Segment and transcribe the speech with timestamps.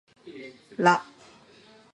[0.79, 0.93] ら